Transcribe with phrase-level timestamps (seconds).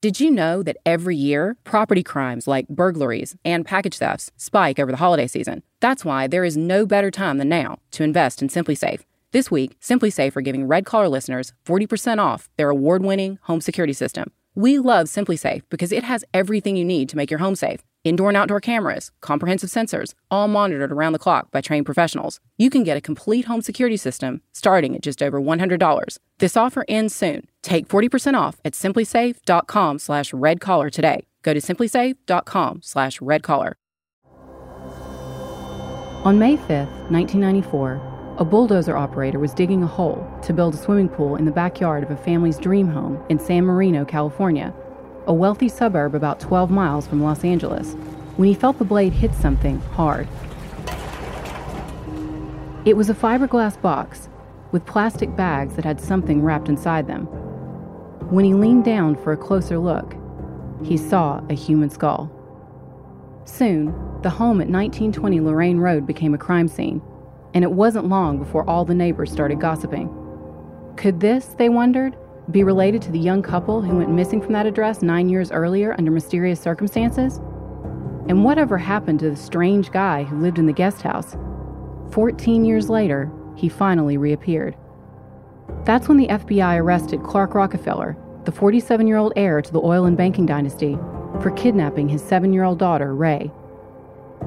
[0.00, 4.92] Did you know that every year, property crimes like burglaries and package thefts spike over
[4.92, 5.64] the holiday season?
[5.80, 9.00] That's why there is no better time than now to invest in SimpliSafe.
[9.32, 13.92] This week, SimpliSafe are giving Red Collar listeners 40% off their award winning home security
[13.92, 14.30] system.
[14.54, 18.30] We love SimpliSafe because it has everything you need to make your home safe indoor
[18.30, 22.40] and outdoor cameras, comprehensive sensors, all monitored around the clock by trained professionals.
[22.56, 26.18] You can get a complete home security system starting at just over $100.
[26.38, 27.48] This offer ends soon.
[27.62, 31.26] Take 40% off at simplisafe.com slash redcollar today.
[31.42, 33.72] Go to simplisafe.com slash redcollar.
[36.24, 41.08] On May 5th, 1994, a bulldozer operator was digging a hole to build a swimming
[41.08, 44.74] pool in the backyard of a family's dream home in San Marino, California,
[45.28, 47.92] a wealthy suburb about 12 miles from Los Angeles,
[48.36, 50.26] when he felt the blade hit something hard.
[52.86, 54.30] It was a fiberglass box
[54.72, 57.26] with plastic bags that had something wrapped inside them.
[58.30, 60.16] When he leaned down for a closer look,
[60.82, 62.32] he saw a human skull.
[63.44, 63.86] Soon,
[64.22, 67.02] the home at 1920 Lorraine Road became a crime scene,
[67.52, 70.08] and it wasn't long before all the neighbors started gossiping.
[70.96, 72.16] Could this, they wondered,
[72.50, 75.94] be related to the young couple who went missing from that address nine years earlier
[75.98, 77.38] under mysterious circumstances?
[78.28, 81.36] And whatever happened to the strange guy who lived in the guest house?
[82.10, 84.76] 14 years later, he finally reappeared.
[85.84, 90.06] That's when the FBI arrested Clark Rockefeller, the 47 year old heir to the oil
[90.06, 90.98] and banking dynasty,
[91.42, 93.50] for kidnapping his seven year old daughter, Reigh.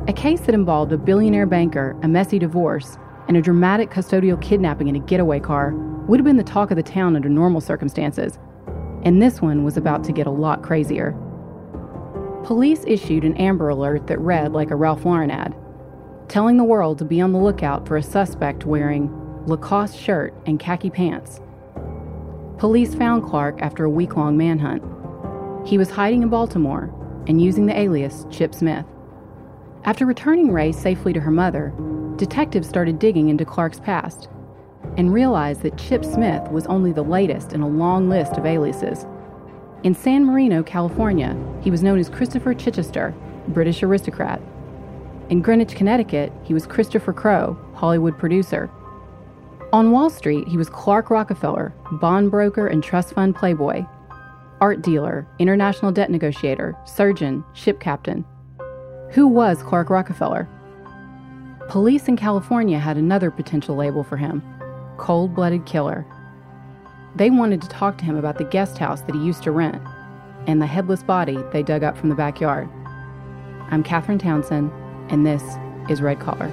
[0.08, 4.88] A case that involved a billionaire banker, a messy divorce, and a dramatic custodial kidnapping
[4.88, 5.73] in a getaway car
[6.08, 8.39] would have been the talk of the town under normal circumstances.
[9.03, 11.11] And this one was about to get a lot crazier.
[12.44, 15.55] Police issued an Amber Alert that read like a Ralph Lauren ad,
[16.27, 19.09] telling the world to be on the lookout for a suspect wearing
[19.45, 21.39] Lacoste shirt and khaki pants.
[22.58, 24.83] Police found Clark after a week long manhunt.
[25.67, 26.94] He was hiding in Baltimore
[27.27, 28.86] and using the alias Chip Smith.
[29.83, 31.73] After returning Reigh safely to her mother,
[32.17, 34.30] detectives started digging into Clark's past
[34.98, 39.05] and realized that Chip Smith was only the latest in a long list of aliases.
[39.83, 43.14] In San Marino, California, he was known as Christopher Chichester,
[43.48, 44.42] British aristocrat.
[45.30, 48.70] In Greenwich, Connecticut, he was Christopher Crowe, Hollywood producer.
[49.73, 53.86] On Wall Street, he was Clark Rockefeller, bond broker and trust fund playboy,
[54.60, 58.26] art dealer, international debt negotiator, surgeon, ship captain.
[59.11, 60.48] Who was Clark Rockefeller?
[61.70, 64.44] Police in California had another potential label for him
[64.98, 66.05] cold blooded killer.
[67.16, 69.82] They wanted to talk to him about the guest house that he used to rent
[70.48, 72.70] and the headless body they dug up from the backyard.
[73.71, 74.71] I'm Catherine Townsend,
[75.10, 75.44] and this
[75.89, 76.52] is Red Collar.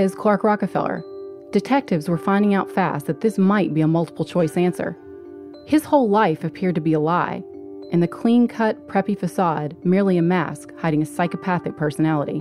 [0.00, 1.04] Is Clark Rockefeller?
[1.52, 4.96] Detectives were finding out fast that this might be a multiple choice answer.
[5.66, 7.42] His whole life appeared to be a lie,
[7.92, 12.38] and the clean cut, preppy facade merely a mask hiding a psychopathic personality.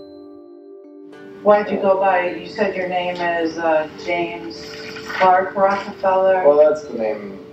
[1.44, 2.30] Why'd you go by?
[2.30, 4.66] You said your name is uh, James
[5.08, 6.48] Clark Rockefeller.
[6.48, 7.46] Well, that's the name,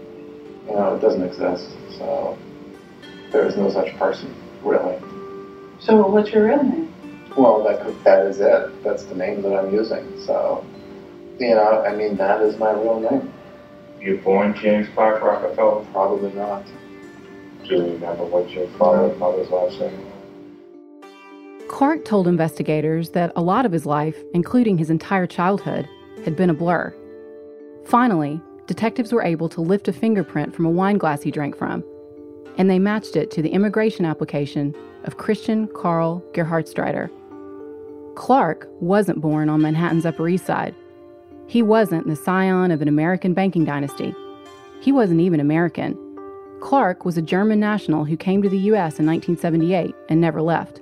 [0.69, 1.69] you know, it doesn't exist,
[1.99, 2.39] so
[3.33, 4.99] there is no such person, really.
[5.81, 6.93] So, what's your real name?
[7.37, 8.83] Well, that could, that is it.
[8.83, 10.21] That's the name that I'm using.
[10.25, 10.65] So,
[11.39, 13.33] you know, I mean, that is my real name.
[14.01, 15.85] You born James Clark Rockefeller?
[15.93, 16.65] Probably not.
[17.65, 20.13] Do you remember what your father and mother's last name was?
[21.69, 25.87] Clark told investigators that a lot of his life, including his entire childhood,
[26.25, 26.95] had been a blur.
[27.85, 31.85] Finally, detectives were able to lift a fingerprint from a wine glass he drank from,
[32.57, 34.75] and they matched it to the immigration application
[35.05, 37.11] of Christian Carl Gerhartsreiter.
[38.17, 40.75] Clark wasn't born on Manhattan's Upper East Side.
[41.47, 44.15] He wasn't the scion of an American banking dynasty.
[44.81, 45.97] He wasn't even American.
[46.61, 48.99] Clark was a German national who came to the U.S.
[48.99, 50.81] in 1978 and never left.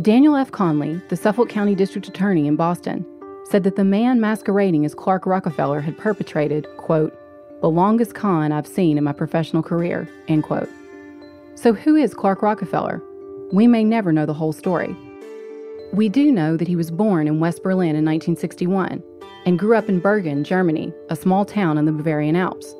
[0.00, 0.52] Daniel F.
[0.52, 3.04] Conley, the Suffolk County District Attorney in Boston,
[3.50, 7.18] said that the man masquerading as Clark Rockefeller had perpetrated, quote,
[7.62, 10.68] the longest con I've seen in my professional career, end quote.
[11.56, 13.02] So who is Clark Rockefeller?
[13.52, 14.96] We may never know the whole story.
[15.96, 19.02] We do know that he was born in West Berlin in 1961
[19.46, 22.74] and grew up in Bergen, Germany, a small town in the Bavarian Alps.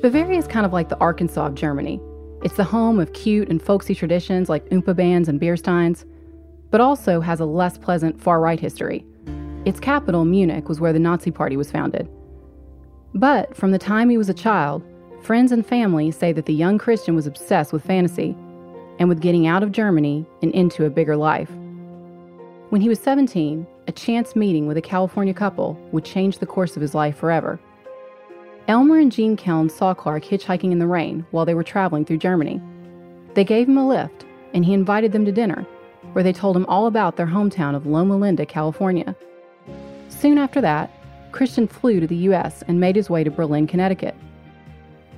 [0.00, 2.00] Bavaria is kind of like the Arkansas of Germany.
[2.44, 6.06] It's the home of cute and folksy traditions like Oompa bands and beer steins.
[6.70, 9.04] but also has a less pleasant far right history.
[9.64, 12.08] Its capital, Munich, was where the Nazi Party was founded.
[13.12, 14.84] But from the time he was a child,
[15.20, 18.36] friends and family say that the young Christian was obsessed with fantasy
[19.00, 21.50] and with getting out of Germany and into a bigger life.
[22.70, 26.76] When he was 17, a chance meeting with a California couple would change the course
[26.76, 27.58] of his life forever.
[28.68, 32.18] Elmer and Jean Keln saw Clark hitchhiking in the rain while they were traveling through
[32.18, 32.62] Germany.
[33.34, 34.24] They gave him a lift,
[34.54, 35.66] and he invited them to dinner,
[36.12, 39.16] where they told him all about their hometown of Loma Linda, California.
[40.08, 40.92] Soon after that,
[41.32, 42.62] Christian flew to the U.S.
[42.68, 44.14] and made his way to Berlin, Connecticut.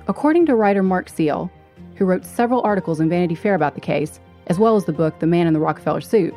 [0.07, 1.51] According to writer Mark Seal,
[1.97, 5.19] who wrote several articles in Vanity Fair about the case, as well as the book
[5.19, 6.33] The Man in the Rockefeller Suit,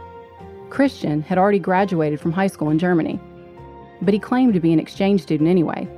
[0.70, 3.20] Christian had already graduated from high school in Germany.
[4.02, 5.88] But he claimed to be an exchange student anyway.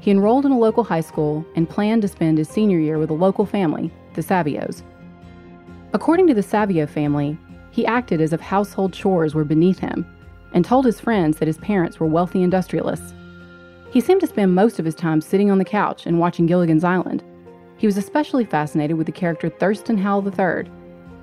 [0.00, 3.10] He enrolled in a local high school and planned to spend his senior year with
[3.10, 4.82] a local family, the Savios.
[5.92, 7.38] According to the Savio family,
[7.70, 10.06] he acted as if household chores were beneath him
[10.52, 13.14] and told his friends that his parents were wealthy industrialists.
[13.90, 16.84] He seemed to spend most of his time sitting on the couch and watching Gilligan's
[16.84, 17.22] Island.
[17.76, 20.70] He was especially fascinated with the character Thurston Howell III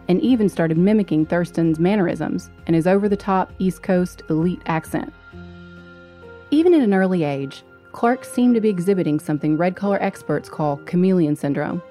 [0.09, 5.13] and even started mimicking Thurston's mannerisms and his over the top East Coast elite accent.
[6.51, 10.77] Even at an early age, Clark seemed to be exhibiting something red collar experts call
[10.85, 11.81] chameleon syndrome.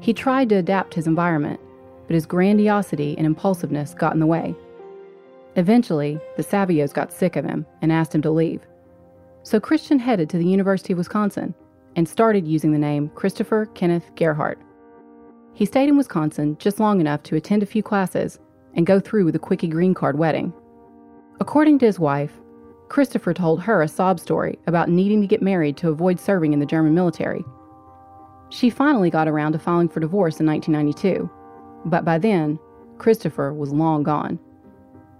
[0.00, 1.60] He tried to adapt his environment,
[2.06, 4.54] but his grandiosity and impulsiveness got in the way.
[5.56, 8.60] Eventually, the Savios got sick of him and asked him to leave.
[9.44, 11.54] So Christian headed to the University of Wisconsin
[11.96, 14.58] and started using the name Christopher Kenneth Gerhardt.
[15.54, 18.38] He stayed in Wisconsin just long enough to attend a few classes
[18.74, 20.52] and go through with a quickie green card wedding.
[21.40, 22.32] According to his wife,
[22.88, 26.58] Christopher told her a sob story about needing to get married to avoid serving in
[26.58, 27.44] the German military.
[28.50, 31.30] She finally got around to filing for divorce in 1992,
[31.84, 32.58] but by then,
[32.98, 34.38] Christopher was long gone.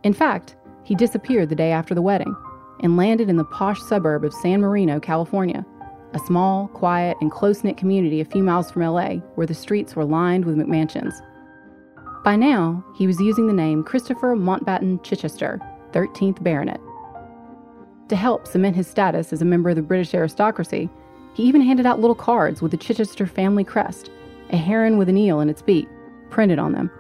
[0.03, 2.35] In fact, he disappeared the day after the wedding
[2.81, 5.65] and landed in the posh suburb of San Marino, California,
[6.13, 9.95] a small, quiet, and close knit community a few miles from LA where the streets
[9.95, 11.15] were lined with McMansions.
[12.25, 15.61] By now, he was using the name Christopher Mountbatten Chichester,
[15.93, 16.81] 13th Baronet.
[18.09, 20.91] To help cement his status as a member of the British aristocracy,
[21.35, 24.11] he even handed out little cards with the Chichester family crest,
[24.51, 25.89] a heron with an eel in its beak,
[26.29, 26.91] printed on them.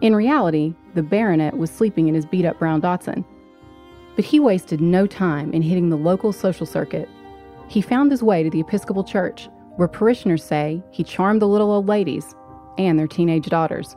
[0.00, 3.24] In reality, the baronet was sleeping in his beat up brown Datsun.
[4.14, 7.08] But he wasted no time in hitting the local social circuit
[7.68, 11.70] he found his way to the Episcopal Church, where parishioners say he charmed the little
[11.70, 12.34] old ladies
[12.78, 13.96] and their teenage daughters.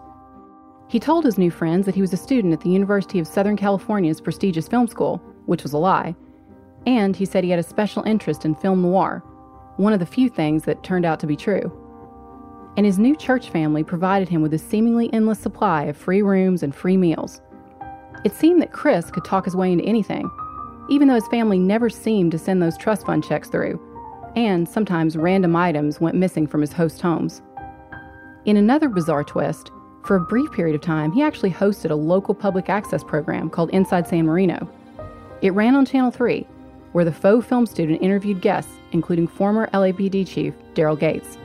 [0.87, 3.55] He told his new friends that he was a student at the University of Southern
[3.55, 6.15] California's prestigious film school, which was a lie,
[6.85, 9.23] and he said he had a special interest in film noir,
[9.77, 11.71] one of the few things that turned out to be true.
[12.75, 16.63] And his new church family provided him with a seemingly endless supply of free rooms
[16.63, 17.41] and free meals.
[18.25, 20.29] It seemed that Chris could talk his way into anything,
[20.89, 23.79] even though his family never seemed to send those trust fund checks through,
[24.35, 27.41] and sometimes random items went missing from his host homes.
[28.45, 29.71] In another bizarre twist,
[30.03, 33.69] for a brief period of time, he actually hosted a local public access program called
[33.71, 34.67] Inside San Marino.
[35.41, 36.47] It ran on Channel 3,
[36.93, 41.37] where the faux film student interviewed guests, including former LAPD chief Daryl Gates.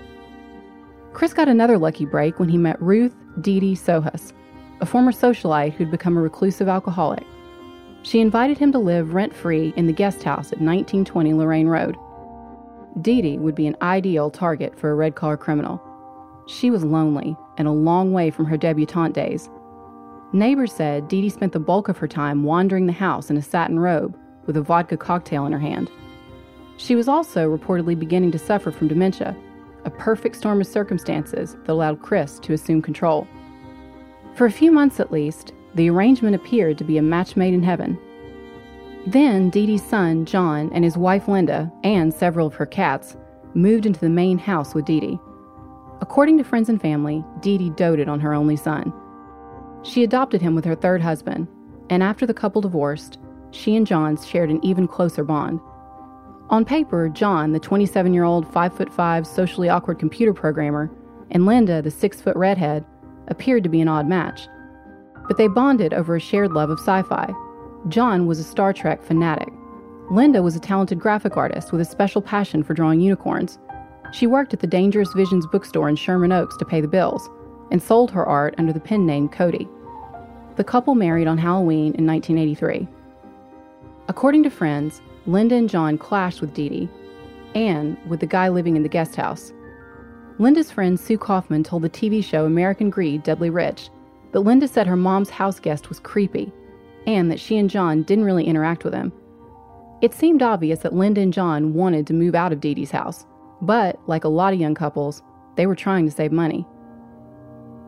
[1.12, 4.32] Chris got another lucky break when he met Ruth Dee Dee Sohus,
[4.80, 7.24] a former socialite who'd become a reclusive alcoholic.
[8.04, 11.96] She invited him to live rent free in the guest house at 1920 Lorraine Road.
[13.00, 15.82] Dee Dee would be an ideal target for a red collar criminal.
[16.46, 19.48] She was lonely and a long way from her debutante days.
[20.34, 23.42] Neighbors said Dee Dee spent the bulk of her time wandering the house in a
[23.42, 24.14] satin robe
[24.44, 25.90] with a vodka cocktail in her hand.
[26.76, 29.34] She was also reportedly beginning to suffer from dementia,
[29.86, 33.26] a perfect storm of circumstances that allowed Chris to assume control.
[34.34, 37.62] For a few months at least, the arrangement appeared to be a match made in
[37.62, 37.98] heaven.
[39.06, 43.16] Then Dee Dee's son, John, and his wife, Linda, and several of her cats,
[43.54, 45.18] moved into the main house with Dee Dee.
[46.00, 48.92] According to friends and family, Dee Dee doted on her only son.
[49.82, 51.48] She adopted him with her third husband,
[51.90, 53.18] and after the couple divorced,
[53.50, 55.60] she and John shared an even closer bond.
[56.50, 60.90] On paper, John, the 27 year old 5'5 socially awkward computer programmer,
[61.30, 62.84] and Linda, the 6 foot redhead,
[63.28, 64.48] appeared to be an odd match
[65.26, 67.32] but they bonded over a shared love of sci fi.
[67.88, 69.52] John was a Star Trek fanatic.
[70.10, 73.58] Linda was a talented graphic artist with a special passion for drawing unicorns.
[74.12, 77.28] She worked at the Dangerous Visions bookstore in Sherman Oaks to pay the bills
[77.70, 79.68] and sold her art under the pen name Cody.
[80.56, 82.86] The couple married on Halloween in 1983.
[84.08, 86.88] According to friends, Linda and John clashed with Dee Dee
[87.54, 89.52] and with the guy living in the guest house.
[90.38, 93.88] Linda's friend Sue Kaufman told the TV show American Greed Deadly Rich
[94.34, 96.52] but Linda said her mom's house guest was creepy
[97.06, 99.12] and that she and John didn't really interact with him.
[100.02, 103.26] It seemed obvious that Linda and John wanted to move out of Dee Dee's house,
[103.62, 105.22] but like a lot of young couples,
[105.54, 106.66] they were trying to save money.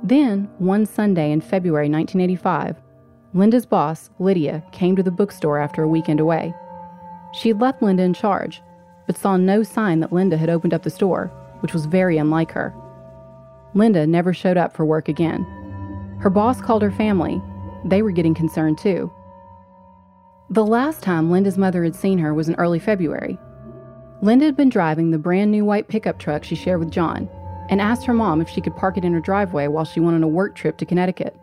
[0.05, 2.76] Then, one Sunday in February 1985,
[3.35, 6.55] Linda's boss, Lydia, came to the bookstore after a weekend away.
[7.33, 8.62] She had left Linda in charge,
[9.09, 11.26] but saw no sign that Linda had opened up the store,
[11.59, 12.73] which was very unlike her.
[13.75, 15.45] Linda never showed up for work again.
[16.18, 17.42] Her boss called her family.
[17.85, 19.12] They were getting concerned too.
[20.50, 23.38] The last time Linda's mother had seen her was in early February.
[24.23, 27.28] Linda had been driving the brand new white pickup truck she shared with John
[27.68, 30.14] and asked her mom if she could park it in her driveway while she went
[30.14, 31.37] on a work trip to Connecticut.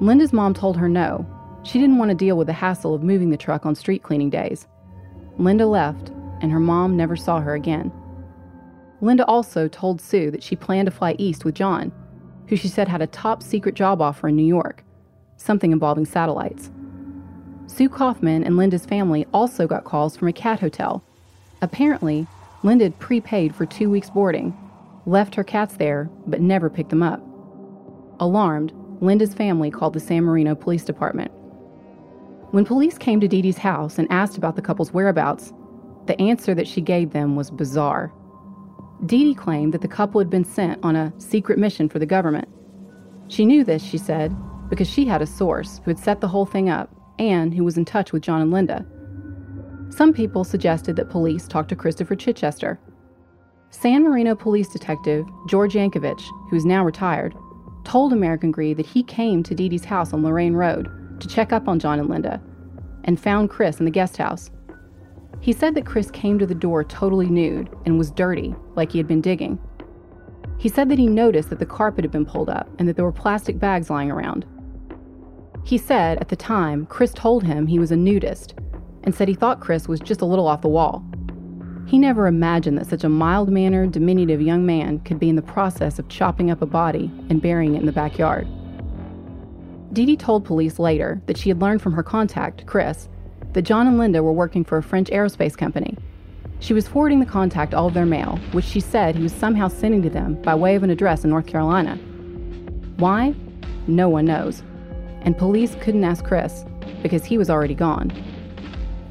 [0.00, 1.26] Linda's mom told her no.
[1.62, 4.30] She didn't want to deal with the hassle of moving the truck on street cleaning
[4.30, 4.68] days.
[5.38, 6.10] Linda left,
[6.40, 7.90] and her mom never saw her again.
[9.00, 11.92] Linda also told Sue that she planned to fly east with John,
[12.48, 14.84] who she said had a top secret job offer in New York,
[15.36, 16.70] something involving satellites.
[17.66, 21.02] Sue Kaufman and Linda's family also got calls from a cat hotel.
[21.62, 22.26] Apparently,
[22.62, 24.56] Linda had prepaid for two weeks' boarding,
[25.04, 27.20] left her cats there, but never picked them up.
[28.20, 31.30] Alarmed, Linda's family called the San Marino Police Department.
[32.52, 35.52] When police came to Dee Dee's house and asked about the couple's whereabouts,
[36.06, 38.12] the answer that she gave them was bizarre.
[39.04, 42.06] Dee Dee claimed that the couple had been sent on a secret mission for the
[42.06, 42.48] government.
[43.28, 44.34] She knew this, she said,
[44.70, 47.76] because she had a source who had set the whole thing up and who was
[47.76, 48.86] in touch with John and Linda.
[49.90, 52.80] Some people suggested that police talk to Christopher Chichester.
[53.70, 57.34] San Marino police detective George Yankovich, who's now retired,
[57.84, 60.88] told American Greed that he came to Dee Dee's house on Lorraine Road
[61.20, 62.40] to check up on John and Linda
[63.04, 64.50] and found Chris in the guest house.
[65.40, 68.98] He said that Chris came to the door totally nude and was dirty, like he
[68.98, 69.58] had been digging.
[70.58, 73.04] He said that he noticed that the carpet had been pulled up and that there
[73.04, 74.46] were plastic bags lying around.
[75.64, 78.54] He said at the time Chris told him he was a nudist
[79.04, 81.04] and said he thought Chris was just a little off the wall.
[81.86, 85.42] He never imagined that such a mild mannered, diminutive young man could be in the
[85.42, 88.48] process of chopping up a body and burying it in the backyard.
[89.92, 93.08] Dee Dee told police later that she had learned from her contact, Chris,
[93.56, 95.96] that John and Linda were working for a French aerospace company.
[96.60, 99.68] She was forwarding the contact all of their mail, which she said he was somehow
[99.68, 101.96] sending to them by way of an address in North Carolina.
[102.98, 103.34] Why?
[103.86, 104.62] No one knows
[105.26, 106.64] and police couldn't ask Chris
[107.02, 108.12] because he was already gone.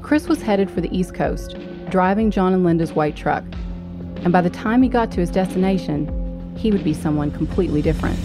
[0.02, 1.56] Chris was headed for the East Coast,
[1.90, 3.44] driving John and Linda's white truck,
[4.22, 8.18] and by the time he got to his destination, he would be someone completely different.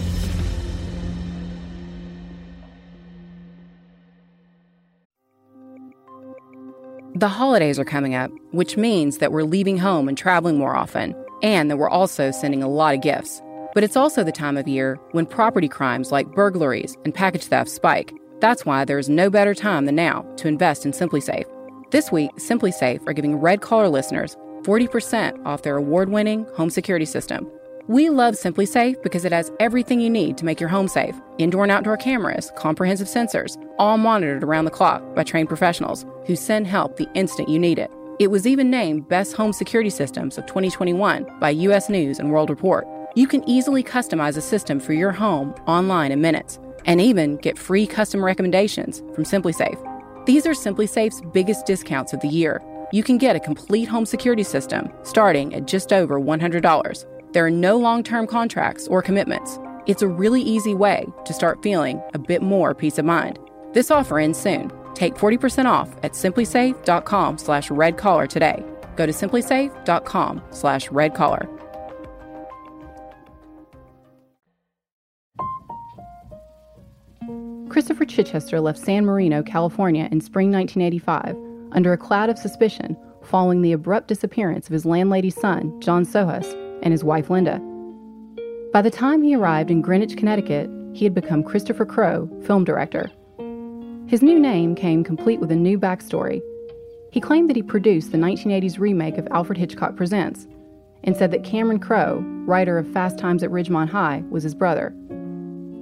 [7.22, 11.14] The holidays are coming up, which means that we're leaving home and traveling more often,
[11.40, 13.40] and that we're also sending a lot of gifts.
[13.74, 17.70] But it's also the time of year when property crimes like burglaries and package theft
[17.70, 18.12] spike.
[18.40, 21.44] That's why there is no better time than now to invest in SimpliSafe.
[21.92, 27.06] This week, SimpliSafe are giving Red Collar listeners 40% off their award winning home security
[27.06, 27.48] system.
[27.88, 31.64] We love SimpliSafe because it has everything you need to make your home safe indoor
[31.64, 36.68] and outdoor cameras, comprehensive sensors, all monitored around the clock by trained professionals who send
[36.68, 37.90] help the instant you need it.
[38.20, 42.50] It was even named Best Home Security Systems of 2021 by US News and World
[42.50, 42.86] Report.
[43.16, 47.58] You can easily customize a system for your home online in minutes and even get
[47.58, 50.24] free custom recommendations from SimpliSafe.
[50.24, 52.62] These are SimpliSafe's biggest discounts of the year.
[52.92, 57.11] You can get a complete home security system starting at just over $100.
[57.32, 59.58] There are no long term contracts or commitments.
[59.86, 63.38] It's a really easy way to start feeling a bit more peace of mind.
[63.72, 64.70] This offer ends soon.
[64.94, 68.62] Take 40% off at simplisafe.com slash redcollar today.
[68.96, 71.48] Go to simplisafe.com slash redcollar.
[77.70, 81.34] Christopher Chichester left San Marino, California in spring 1985
[81.72, 86.52] under a cloud of suspicion following the abrupt disappearance of his landlady's son, John Sohus,
[86.82, 87.60] and his wife, Linda.
[88.72, 93.10] By the time he arrived in Greenwich, Connecticut, he had become Christopher Crowe, film director.
[94.06, 96.42] His new name came complete with a new backstory.
[97.12, 100.46] He claimed that he produced the 1980s remake of Alfred Hitchcock Presents
[101.04, 104.94] and said that Cameron Crowe, writer of Fast Times at Ridgemont High, was his brother.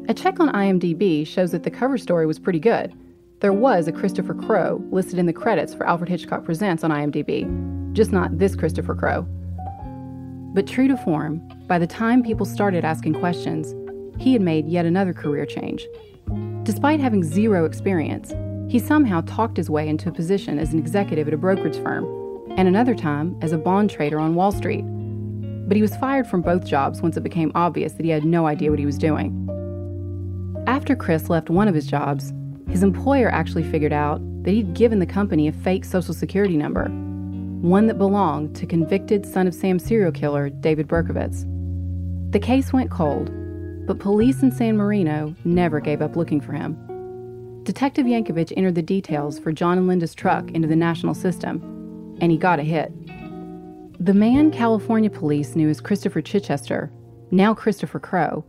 [0.08, 2.92] A check on IMDb shows that the cover story was pretty good.
[3.40, 7.92] There was a Christopher Crowe listed in the credits for Alfred Hitchcock Presents on IMDb,
[7.92, 9.26] just not this Christopher Crowe.
[10.52, 13.74] But true to form, by the time people started asking questions,
[14.20, 15.86] he had made yet another career change.
[16.64, 18.34] Despite having zero experience,
[18.70, 22.04] he somehow talked his way into a position as an executive at a brokerage firm,
[22.56, 24.84] and another time as a bond trader on Wall Street.
[25.68, 28.46] But he was fired from both jobs once it became obvious that he had no
[28.46, 29.36] idea what he was doing.
[30.66, 32.32] After Chris left one of his jobs,
[32.68, 36.88] his employer actually figured out that he'd given the company a fake social security number,
[37.60, 41.44] one that belonged to convicted son of Sam serial killer David Berkowitz.
[42.32, 43.30] The case went cold,
[43.86, 46.78] but police in San Marino never gave up looking for him.
[47.64, 52.32] Detective Yankovich entered the details for John and Linda's truck into the national system, and
[52.32, 52.92] he got a hit.
[54.02, 56.90] The man California police knew as Christopher Chichester,
[57.30, 58.42] now Christopher Crowe,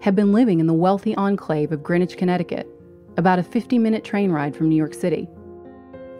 [0.00, 2.66] had been living in the wealthy enclave of Greenwich, Connecticut,
[3.18, 5.28] about a 50 minute train ride from New York City.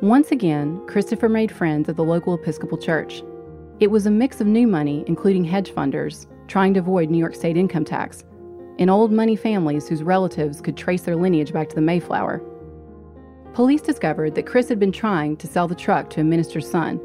[0.01, 3.25] Once again, Christopher made friends at the local Episcopal church.
[3.81, 7.35] It was a mix of new money, including hedge funders, trying to avoid New York
[7.35, 8.23] State income tax,
[8.79, 12.41] and old money families whose relatives could trace their lineage back to the Mayflower.
[13.55, 17.01] Police discovered that Chris had been trying to sell the truck to a minister's son,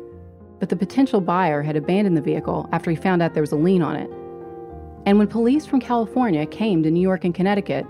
[0.60, 3.56] but the potential buyer had abandoned the vehicle after he found out there was a
[3.56, 4.10] lien on it.
[5.08, 7.88] And when police from California came to New York and Connecticut,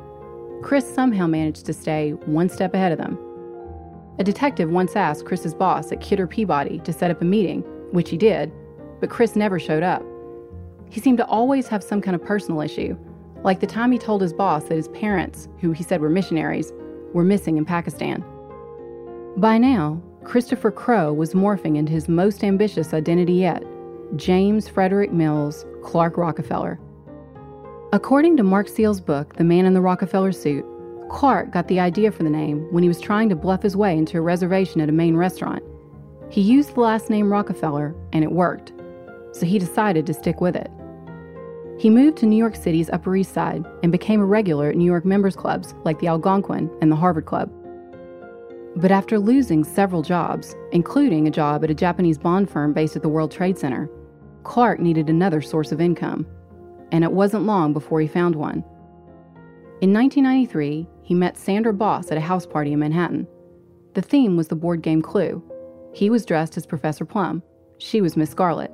[0.62, 3.20] Chris somehow managed to stay one step ahead of them.
[4.20, 8.10] A detective once asked Chris's boss at Kidder Peabody to set up a meeting, which
[8.10, 8.51] he did,
[9.00, 10.03] but Chris never showed up.
[10.89, 12.96] He seemed to always have some kind of personal issue,
[13.43, 16.72] like the time he told his boss that his parents, who he said were missionaries,
[17.13, 18.24] were missing in Pakistan.
[19.38, 23.63] By now, Christopher Crowe was morphing into his most ambitious identity yet
[24.15, 26.79] James Frederick Mills Clark Rockefeller.
[27.91, 30.65] According to Mark Seal's book, The Man in the Rockefeller Suit,
[31.13, 33.96] Clark got the idea for the name when he was trying to bluff his way
[33.96, 35.63] into a reservation at a Maine restaurant.
[36.32, 38.74] He used the last name Rockefeller, and it worked,
[39.32, 40.72] so he decided to stick with it.
[41.77, 44.86] He moved to New York City's Upper East Side and became a regular at New
[44.86, 47.51] York members clubs like the Algonquin and the Harvard Club.
[48.75, 53.03] But after losing several jobs, including a job at a Japanese bond firm based at
[53.03, 53.88] the World Trade Center,
[54.41, 56.25] Clark needed another source of income,
[56.91, 58.63] and it wasn't long before he found one.
[59.84, 63.28] In 1993, he met Sandra Boss at a house party in Manhattan.
[63.96, 65.44] The theme was the board game Clue.
[65.92, 67.44] He was dressed as Professor Plum.
[67.80, 68.72] She was Miss Scarlet.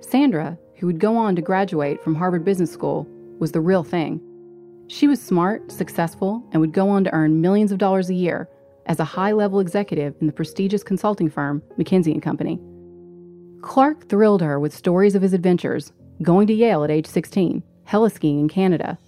[0.00, 3.06] Sandra, who would go on to graduate from Harvard Business School,
[3.38, 4.20] was the real thing.
[4.88, 8.48] She was smart, successful, and would go on to earn millions of dollars a year
[8.86, 12.58] as a high-level executive in the prestigious consulting firm McKinsey & Company.
[13.62, 18.40] Clark thrilled her with stories of his adventures, going to Yale at age 16, heliskiing
[18.40, 18.98] in Canada,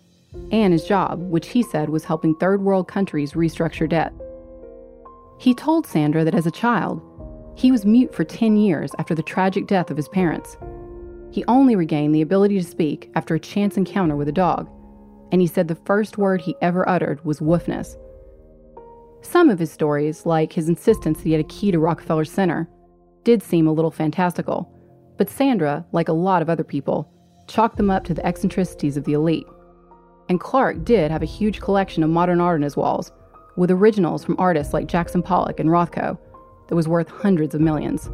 [0.52, 4.12] and his job, which he said was helping third world countries restructure debt.
[5.38, 7.02] He told Sandra that as a child,
[7.56, 10.56] he was mute for 10 years after the tragic death of his parents.
[11.30, 14.68] He only regained the ability to speak after a chance encounter with a dog,
[15.32, 17.96] and he said the first word he ever uttered was woofness.
[19.22, 22.68] Some of his stories, like his insistence that he had a key to Rockefeller Center,
[23.24, 24.72] did seem a little fantastical,
[25.18, 27.12] but Sandra, like a lot of other people,
[27.46, 29.46] chalked them up to the eccentricities of the elite.
[30.30, 33.10] And Clark did have a huge collection of modern art on his walls,
[33.56, 36.16] with originals from artists like Jackson Pollock and Rothko,
[36.68, 38.06] that was worth hundreds of millions.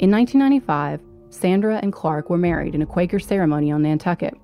[0.00, 4.34] In 1995, Sandra and Clark were married in a Quaker ceremony on Nantucket.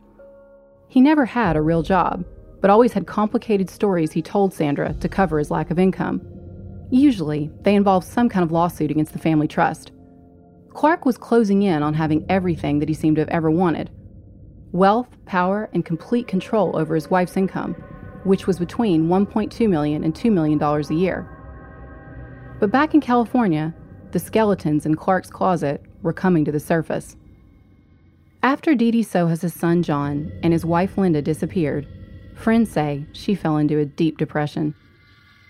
[0.87, 2.25] He never had a real job,
[2.61, 6.22] but always had complicated stories he told Sandra to cover his lack of income.
[6.92, 9.90] Usually, they involved some kind of lawsuit against the family trust.
[10.70, 13.90] Clark was closing in on having everything that he seemed to have ever wanted
[14.72, 17.74] wealth, power, and complete control over his wife's income,
[18.24, 21.26] which was between $1.2 million and $2 million a year.
[22.59, 23.74] But back in California,
[24.12, 27.16] the skeletons in Clark's closet were coming to the surface.
[28.42, 31.87] After Dee Dee Sohus' son John and his wife Linda disappeared,
[32.35, 34.74] friends say she fell into a deep depression.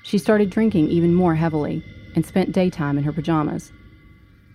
[0.02, 3.72] She started drinking even more heavily and spent daytime in her pajamas.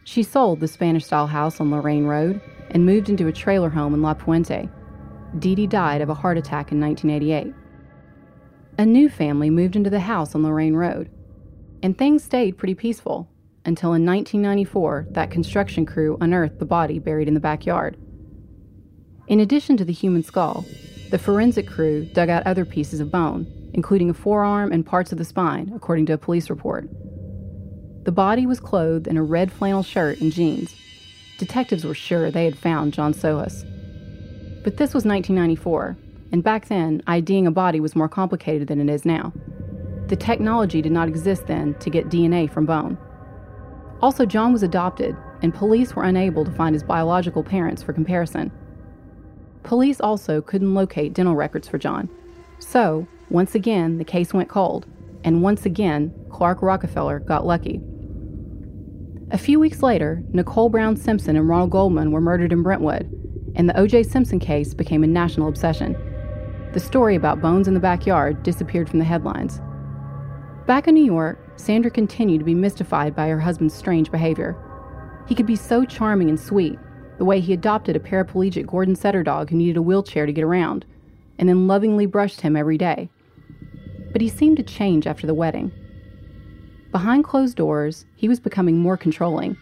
[0.04, 3.94] She sold the Spanish style house on Lorraine Road and moved into a trailer home
[3.94, 4.70] in La Puente.
[5.40, 7.54] Dee Dee died of a heart attack in 1988.
[8.78, 11.10] A new family moved into the house on Lorraine Road,
[11.84, 13.30] and things stayed pretty peaceful
[13.66, 17.98] until in 1994 that construction crew unearthed the body buried in the backyard.
[19.28, 20.66] In addition to the human skull,
[21.12, 25.18] the forensic crew dug out other pieces of bone, including a forearm and parts of
[25.18, 26.90] the spine, according to a police report.
[28.04, 30.76] The body was clothed in a red flannel shirt and jeans.
[31.42, 33.64] Detectives were sure they had found John Sohus.
[34.64, 35.98] But this was 1994,
[36.32, 39.34] and back then, IDing a body was more complicated than it is now.
[40.06, 42.96] The technology did not exist then to get DNA from bone.
[44.04, 48.52] Also, John was adopted, and police were unable to find his biological parents for comparison.
[49.64, 52.08] Police also couldn't locate dental records for John.
[52.60, 54.86] So, once again, the case went cold,
[55.24, 57.82] and once again, Clark Rockefeller got lucky.
[59.32, 63.10] A few weeks later, Nicole Brown Simpson and Ronald Goldman were murdered in Brentwood,
[63.56, 64.04] and the O.J.
[64.04, 65.96] Simpson case became a national obsession.
[66.74, 69.62] the story about Bones in the Backyard disappeared from the headlines.
[70.68, 74.56] Back in New York, Sandra continued to be mystified by her husband's strange behavior.
[75.28, 76.78] He could be so charming and sweet,
[77.18, 80.44] the way he adopted a paraplegic Gordon Setter dog who needed a wheelchair to get
[80.44, 80.86] around,
[81.38, 83.10] and then lovingly brushed him every day.
[84.12, 85.72] But he seemed to change after the wedding.
[86.92, 89.56] Behind closed doors, he was becoming more controlling,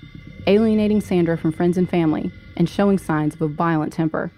[0.48, 4.32] alienating Sandra from friends and family, and showing signs of a violent temper.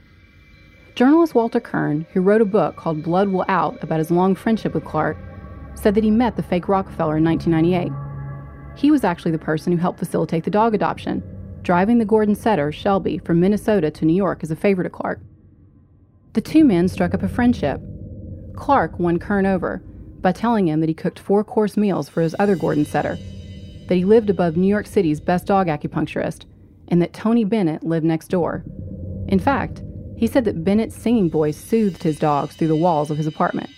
[0.95, 4.73] Journalist Walter Kirn, who wrote a book called Blood Will Out about his long friendship
[4.73, 5.17] with Clark,
[5.73, 7.93] said that he met the fake Rockefeller in 1998.
[8.77, 11.23] He was actually the person who helped facilitate the dog adoption,
[11.63, 15.21] driving the Gordon setter, Shelby, from Minnesota to New York as a favor to Clark.
[16.33, 17.79] The two men struck up a friendship.
[18.53, 19.81] Clark won Kirn over
[20.21, 23.17] by telling him that he cooked four course meals for his other Gordon setter,
[23.87, 26.45] that he lived above New York City's best dog acupuncturist,
[26.87, 28.63] and that Tony Bennett lived next door.
[29.27, 29.81] In fact,
[30.15, 33.69] he said that Bennett's singing voice soothed his dogs through the walls of his apartment.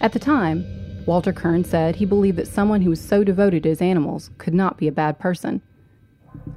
[0.00, 0.64] At the time,
[1.06, 4.54] Walter Kirn said he believed that someone who was so devoted to his animals could
[4.54, 5.62] not be a bad person.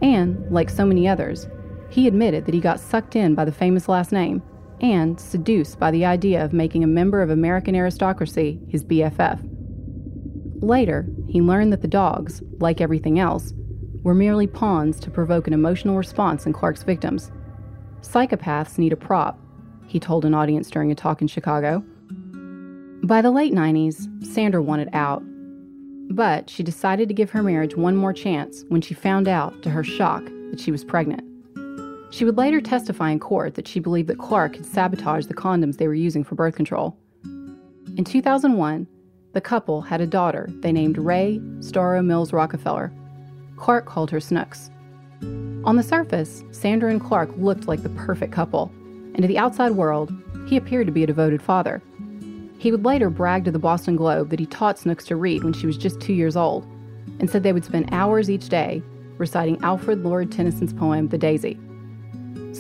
[0.02, 1.48] And, like so many others,
[1.90, 4.44] he admitted that he got sucked in by the famous last name
[4.82, 9.40] and seduced by the idea of making a member of American aristocracy his BFF.
[10.62, 13.54] Later, he learned that the dogs, like everything else,
[14.04, 17.32] were merely pawns to provoke an emotional response in Clark's victims.
[18.02, 19.40] Psychopaths need a prop,
[19.88, 21.84] he told an audience during a talk in Chicago.
[23.04, 25.24] By the late 90s, Sandra wanted out.
[26.10, 29.70] But she decided to give her marriage one more chance when she found out, to
[29.70, 31.24] her shock, that she was pregnant.
[32.12, 35.78] She would later testify in court that she believed that Clark had sabotaged the condoms
[35.78, 36.98] they were using for birth control.
[37.24, 38.86] In 2001,
[39.32, 42.92] the couple had a daughter they named Reigh Storrow Mills Rockefeller.
[43.56, 44.70] Clark called her Snooks.
[45.64, 48.70] On the surface, Sandra and Clark looked like the perfect couple,
[49.14, 50.12] and to the outside world,
[50.48, 51.82] he appeared to be a devoted father.
[52.58, 55.54] He would later brag to the Boston Globe that he taught Snooks to read when
[55.54, 56.66] she was just two years old,
[57.20, 58.84] and said they would spend hours each day
[59.18, 61.58] reciting Alfred Lord Tennyson's poem, The Daisy.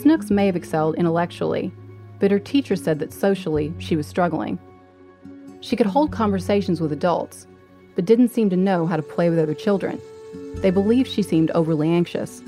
[0.02, 1.72] Snooks may have excelled intellectually,
[2.20, 4.58] but her teacher said that socially she was struggling.
[5.60, 7.46] She could hold conversations with adults,
[7.94, 10.02] but didn't seem to know how to play with other children.
[10.56, 12.42] They believed she seemed overly anxious.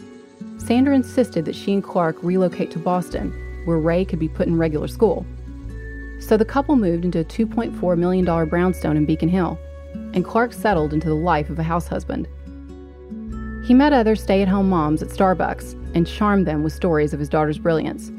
[0.58, 3.32] Sandra insisted that she and Clark relocate to Boston,
[3.66, 5.24] where Reigh could be put in regular school.
[6.22, 9.60] So the couple moved into a $2.4 million brownstone in Beacon Hill,
[9.94, 12.28] and Clark settled into the life of a house husband.
[13.68, 17.20] He met other stay at home moms at Starbucks and charmed them with stories of
[17.20, 18.12] his daughter's brilliance.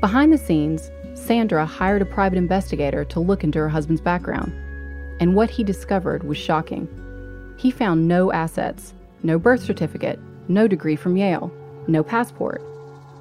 [0.00, 4.52] Behind the scenes, Sandra hired a private investigator to look into her husband's background,
[5.20, 6.88] and what he discovered was shocking.
[7.58, 11.52] He found no assets, no birth certificate, no degree from Yale,
[11.88, 12.62] no passport.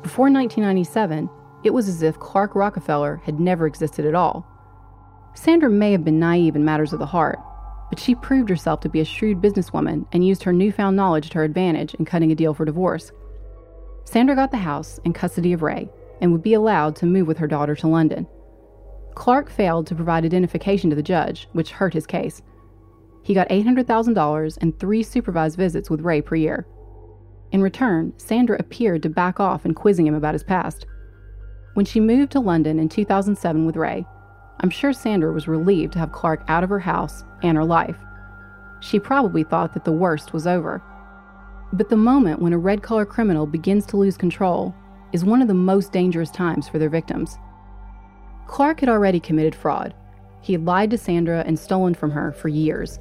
[0.03, 1.29] Before 1997,
[1.63, 4.45] it was as if Clark Rockefeller had never existed at all.
[5.33, 7.39] Sandra may have been naive in matters of the heart,
[7.89, 11.39] but she proved herself to be a shrewd businesswoman and used her newfound knowledge to
[11.39, 13.11] her advantage in cutting a deal for divorce.
[14.07, 15.89] Sandra got the house and custody of Reigh
[16.21, 18.25] and would be allowed to move with her daughter to London.
[19.15, 22.41] Clark failed to provide identification to the judge, which hurt his case.
[23.23, 26.65] He got $800,000 and three supervised visits with Reigh per year.
[27.51, 30.85] In return, Sandra appeared to back off in quizzing him about his past.
[31.73, 34.05] When she moved to London in 2007 with Reigh,
[34.61, 37.97] I'm sure Sandra was relieved to have Clark out of her house and her life.
[38.79, 40.81] She probably thought that the worst was over.
[41.73, 44.73] But the moment when a red collar criminal begins to lose control
[45.11, 47.37] is one of the most dangerous times for their victims.
[48.47, 49.93] Clark had already committed fraud.
[50.41, 52.99] He had lied to Sandra and stolen from her for years.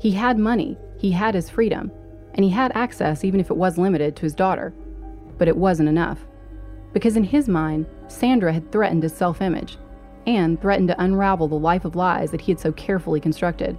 [0.00, 1.90] He had money, he had his freedom,
[2.34, 4.72] and he had access, even if it was limited, to his daughter.
[5.38, 6.24] But it wasn't enough.
[6.92, 9.78] Because in his mind, Sandra had threatened his self image
[10.26, 13.78] and threatened to unravel the life of lies that he had so carefully constructed.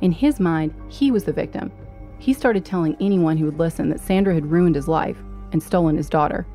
[0.00, 1.72] In his mind, he was the victim.
[2.18, 5.18] He started telling anyone who would listen that Sandra had ruined his life
[5.52, 6.46] and stolen his daughter.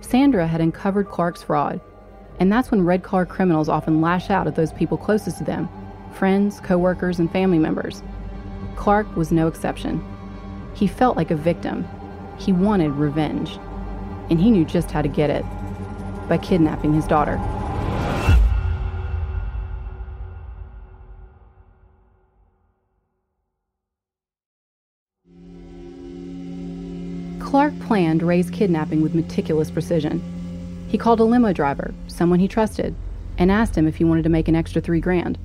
[0.00, 1.80] Sandra had uncovered Clark's fraud,
[2.38, 5.68] and that's when red collar criminals often lash out at those people closest to them
[6.14, 8.02] friends, co workers, and family members.
[8.76, 10.02] Clark was no exception.
[10.74, 11.86] He felt like a victim.
[12.38, 13.58] He wanted revenge.
[14.30, 15.44] And he knew just how to get it
[16.28, 17.36] by kidnapping his daughter.
[27.48, 30.20] Clark planned Reigh's kidnapping with meticulous precision.
[30.86, 32.94] He called a limo driver, someone he trusted,
[33.38, 35.38] and asked him if he wanted to make an extra three grand.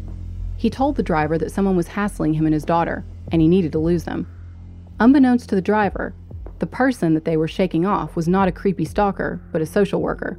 [0.57, 3.71] He told the driver that someone was hassling him and his daughter, and he needed
[3.71, 4.27] to lose them.
[4.99, 6.13] Unbeknownst to the driver,
[6.59, 10.01] the person that they were shaking off was not a creepy stalker, but a social
[10.01, 10.37] worker.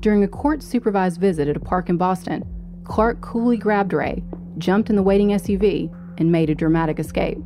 [0.00, 2.42] During a court supervised visit at a park in Boston,
[2.84, 4.24] Clark coolly grabbed Reigh,
[4.56, 7.36] jumped in the waiting SUV, and made a dramatic escape.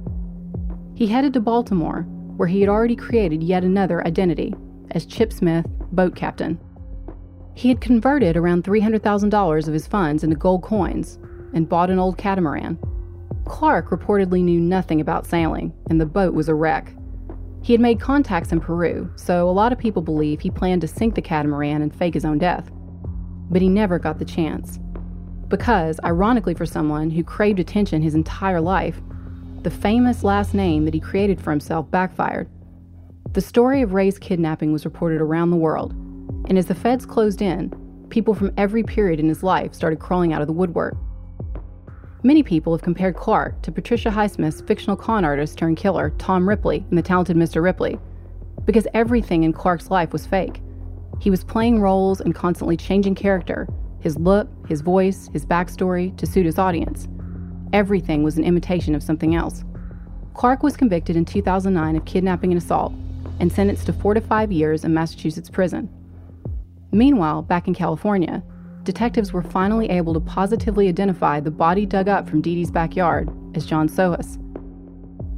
[0.95, 2.07] He headed to Baltimore,
[2.41, 4.55] where he had already created yet another identity
[4.93, 6.59] as Chip Smith, boat captain.
[7.53, 11.19] He had converted around $300,000 of his funds into gold coins
[11.53, 12.79] and bought an old catamaran.
[13.45, 16.95] Clark reportedly knew nothing about sailing, and the boat was a wreck.
[17.61, 20.89] He had made contacts in Peru, so a lot of people believe he planned to
[20.89, 22.71] sink the catamaran and fake his own death.
[23.51, 24.79] But he never got the chance.
[25.49, 29.03] Because, ironically for someone who craved attention his entire life,
[29.63, 32.49] the famous last name that he created for himself backfired.
[33.33, 35.93] The story of Reigh's kidnapping was reported around the world,
[36.49, 37.71] and as the feds closed in,
[38.09, 40.97] people from every period in his life started crawling out of the woodwork.
[42.23, 46.85] Many people have compared Clark to Patricia Highsmith's fictional con artist turned killer, Tom Ripley,
[46.91, 47.63] in The Talented Mr.
[47.63, 47.99] Ripley,
[48.65, 50.61] because everything in Clark's life was fake.
[51.21, 53.69] He was playing roles and constantly changing character
[54.01, 57.07] his look, his voice, his backstory to suit his audience.
[57.73, 59.65] Everything was an imitation of something else.
[60.35, 62.93] Clark was convicted in 2009 of kidnapping and assault
[63.39, 65.89] and sentenced to four to five years in Massachusetts prison.
[66.93, 68.43] Meanwhile, back in California,
[68.83, 73.31] detectives were finally able to positively identify the body dug up from Dee Dee's backyard
[73.55, 74.37] as John Sohus.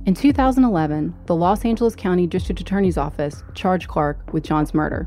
[0.07, 5.05] In 2011, the Los Angeles County District Attorney's Office charged Clark with John's murder.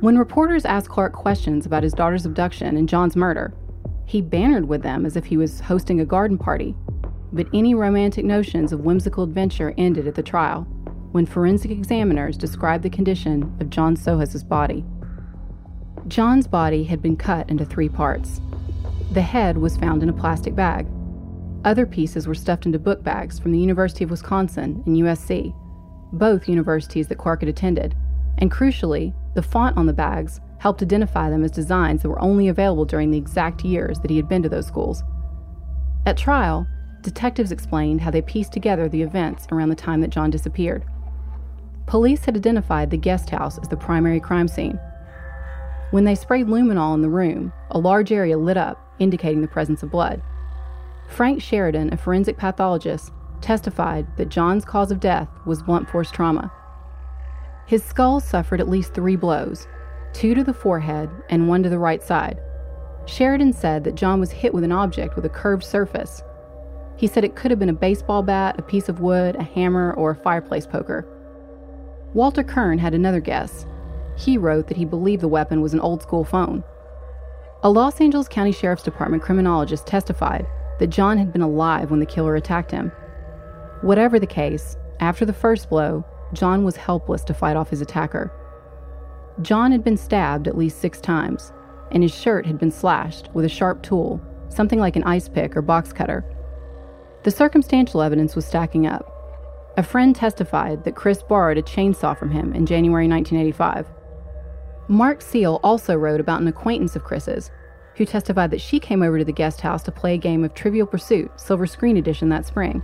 [0.00, 3.54] When reporters asked Clark questions about his daughter's abduction and John's murder,
[4.06, 6.74] he bantered with them as if he was hosting a garden party.
[7.32, 10.62] But any romantic notions of whimsical adventure ended at the trial
[11.12, 14.84] when forensic examiners described the condition of John Sohus's body.
[16.08, 18.40] John's body had been cut into three parts.
[19.12, 20.86] The head was found in a plastic bag.
[21.64, 25.54] Other pieces were stuffed into book bags from the University of Wisconsin and USC,
[26.12, 27.94] both universities that Clark had attended.
[28.38, 32.48] And crucially, the font on the bags helped identify them as designs that were only
[32.48, 35.02] available during the exact years that he had been to those schools.
[36.06, 36.66] At trial,
[37.02, 40.84] detectives explained how they pieced together the events around the time that John disappeared.
[41.86, 44.78] Police had identified the guest house as the primary crime scene,
[45.94, 49.84] when they sprayed luminol in the room, a large area lit up, indicating the presence
[49.84, 50.20] of blood.
[51.08, 56.50] Frank Sheridan, a forensic pathologist, testified that John's cause of death was blunt force trauma.
[57.66, 59.66] His skull suffered at least three blows
[60.12, 62.40] two to the forehead and one to the right side.
[63.06, 66.22] Sheridan said that John was hit with an object with a curved surface.
[66.96, 69.92] He said it could have been a baseball bat, a piece of wood, a hammer,
[69.94, 71.04] or a fireplace poker.
[72.14, 73.66] Walter Kirn had another guess.
[74.16, 76.62] He wrote that he believed the weapon was an old school phone.
[77.64, 80.46] A Los Angeles County Sheriff's Department criminologist testified
[80.78, 82.92] that John had been alive when the killer attacked him.
[83.80, 88.32] Whatever the case, after the first blow, John was helpless to fight off his attacker.
[89.42, 91.52] John had been stabbed at least six times,
[91.90, 95.56] and his shirt had been slashed with a sharp tool, something like an ice pick
[95.56, 96.24] or box cutter.
[97.24, 99.10] The circumstantial evidence was stacking up.
[99.76, 103.88] A friend testified that Chris borrowed a chainsaw from him in January 1985.
[104.86, 107.50] Mark Seal also wrote about an acquaintance of Chris's
[107.96, 110.54] who testified that she came over to the guest house to play a game of
[110.54, 112.82] Trivial Pursuit, Silver Screen Edition, that spring.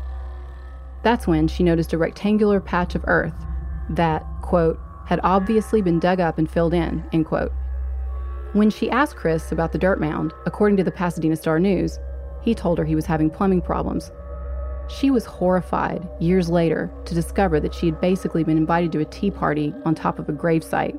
[1.02, 3.34] That's when she noticed a rectangular patch of earth
[3.90, 7.52] that, quote, had obviously been dug up and filled in, end quote.
[8.52, 11.98] When she asked Chris about the dirt mound, according to the Pasadena Star News,
[12.42, 14.10] he told her he was having plumbing problems.
[14.88, 19.04] She was horrified years later to discover that she had basically been invited to a
[19.04, 20.98] tea party on top of a gravesite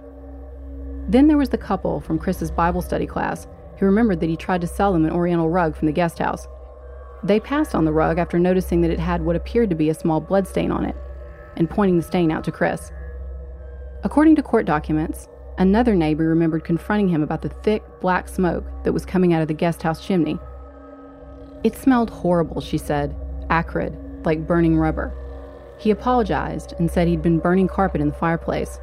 [1.11, 4.61] then there was the couple from Chris's Bible study class who remembered that he tried
[4.61, 6.47] to sell them an oriental rug from the guest house.
[7.23, 9.93] They passed on the rug after noticing that it had what appeared to be a
[9.93, 10.95] small blood stain on it,
[11.55, 12.91] and pointing the stain out to Chris.
[14.03, 15.27] According to court documents,
[15.59, 19.47] another neighbor remembered confronting him about the thick, black smoke that was coming out of
[19.47, 20.39] the guest house chimney.
[21.63, 23.15] It smelled horrible, she said,
[23.51, 25.13] acrid, like burning rubber.
[25.77, 28.79] He apologized and said he'd been burning carpet in the fireplace.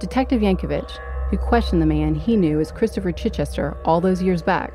[0.00, 4.72] Detective Yankovich, who questioned the man he knew as Christopher Chichester all those years back,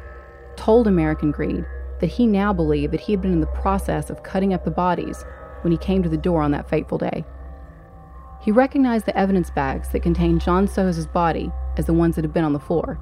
[0.55, 1.65] told American Greed
[1.99, 4.71] that he now believed that he had been in the process of cutting up the
[4.71, 5.25] bodies
[5.61, 7.25] when he came to the door on that fateful day.
[8.41, 12.33] He recognized the evidence bags that contained John Sohus's body as the ones that had
[12.33, 12.99] been on the floor.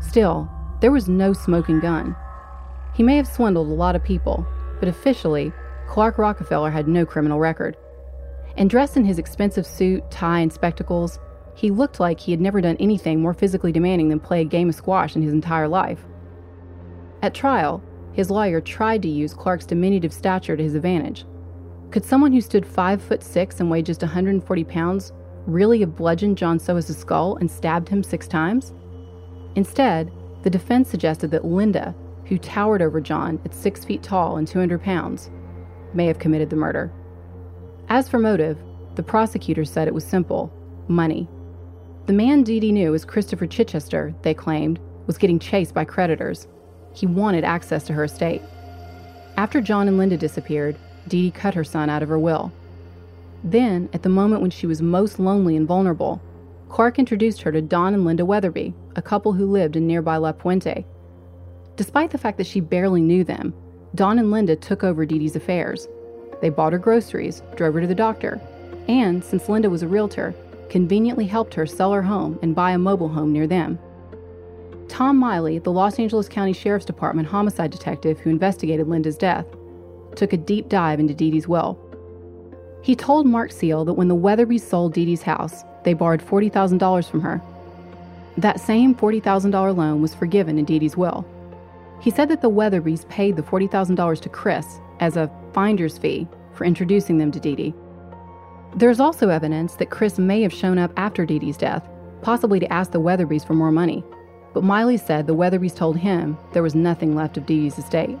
[0.00, 2.16] Still, there was no smoking gun.
[2.94, 4.46] He may have swindled a lot of people,
[4.78, 5.52] but officially,
[5.86, 7.76] Clark Rockefeller had no criminal record.
[8.56, 11.18] And dressed in his expensive suit, tie, and spectacles,
[11.54, 14.68] he looked like he had never done anything more physically demanding than play a game
[14.68, 16.04] of squash in his entire life.
[17.22, 17.82] At trial,
[18.12, 21.24] his lawyer tried to use Clark's diminutive stature to his advantage.
[21.90, 25.12] Could someone who stood 5 foot 6 and weighed just 140 pounds
[25.46, 28.72] really have bludgeoned John Sohus' skull and stabbed him six times?
[29.56, 31.94] Instead, the defense suggested that Linda,
[32.26, 35.30] who towered over John at six feet tall and 200 pounds,
[35.92, 36.92] may have committed the murder.
[37.88, 38.62] As for motive,
[38.94, 40.52] the prosecutor said it was simple
[40.88, 41.28] money.
[42.06, 46.48] The man Dee Dee knew as Christopher Chichester, they claimed, was getting chased by creditors.
[46.92, 48.42] He wanted access to her estate.
[49.36, 50.76] After John and Linda disappeared,
[51.08, 52.52] Dee Dee cut her son out of her will.
[53.42, 56.20] Then, at the moment when she was most lonely and vulnerable,
[56.68, 60.32] Clark introduced her to Don and Linda Weatherby, a couple who lived in nearby La
[60.32, 60.84] Puente.
[61.76, 63.54] Despite the fact that she barely knew them,
[63.94, 65.88] Don and Linda took over Dee Dee's affairs.
[66.40, 68.40] They bought her groceries, drove her to the doctor,
[68.88, 70.34] and, since Linda was a realtor,
[70.68, 73.78] conveniently helped her sell her home and buy a mobile home near them.
[74.90, 79.46] Tom Miley, the Los Angeles County Sheriff's Department homicide detective who investigated Linda's death,
[80.16, 81.78] took a deep dive into Dee Dee's will.
[82.82, 87.08] He told Mark Seal that when the Weatherbys sold Dee Dee's house, they borrowed $40,000
[87.08, 87.40] from her.
[88.36, 91.24] That same $40,000 loan was forgiven in Dee Dee's will.
[92.00, 96.64] He said that the Weatherbys paid the $40,000 to Chris as a finder's fee for
[96.64, 97.74] introducing them to Dee Dee.
[98.74, 101.88] There's also evidence that Chris may have shown up after Dee Dee's death,
[102.22, 104.02] possibly to ask the Weatherbys for more money.
[104.52, 108.18] But Miley said the Weatherbys told him there was nothing left of Dee Dee's estate.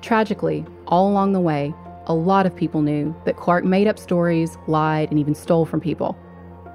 [0.00, 1.74] Tragically, all along the way,
[2.06, 5.80] a lot of people knew that Clark made up stories, lied, and even stole from
[5.80, 6.16] people.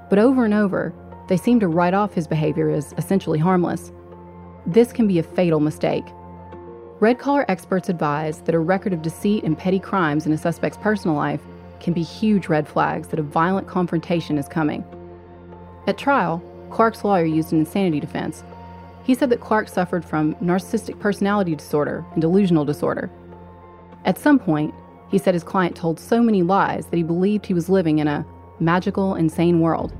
[0.08, 0.92] But over and over,
[1.28, 3.92] they seemed to write off his behavior as essentially harmless.
[4.66, 6.04] This can be a fatal mistake.
[6.98, 10.78] Red collar experts advise that a record of deceit and petty crimes in a suspect's
[10.78, 11.40] personal life
[11.78, 14.84] can be huge red flags that a violent confrontation is coming.
[15.86, 18.44] At trial, Clark's lawyer used an insanity defense.
[19.04, 23.10] He said that Clark suffered from narcissistic personality disorder and delusional disorder.
[24.04, 24.74] At some point,
[25.10, 28.06] he said his client told so many lies that he believed he was living in
[28.06, 28.24] a
[28.60, 29.92] magical, insane world.